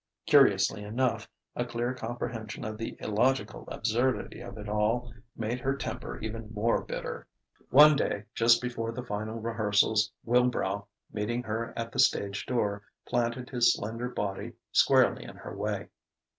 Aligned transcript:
Curiously 0.25 0.83
enough, 0.83 1.29
a 1.55 1.63
clear 1.63 1.93
comprehension 1.93 2.65
of 2.65 2.75
the 2.79 2.97
illogical 2.99 3.65
absurdity 3.67 4.39
of 4.41 4.57
it 4.57 4.67
all 4.67 5.13
made 5.37 5.59
her 5.59 5.77
temper 5.77 6.19
even 6.21 6.51
more 6.55 6.83
bitter. 6.83 7.27
One 7.69 7.95
day 7.95 8.23
just 8.33 8.63
before 8.63 8.93
the 8.93 9.03
final 9.05 9.39
rehearsals, 9.39 10.11
Wilbrow, 10.25 10.87
meeting 11.11 11.43
her 11.43 11.71
at 11.77 11.91
the 11.91 11.99
stage 11.99 12.47
door, 12.47 12.81
planted 13.07 13.51
his 13.51 13.75
slender 13.75 14.09
body 14.09 14.53
squarely 14.71 15.23
in 15.23 15.35
her 15.35 15.55
way. 15.55 15.89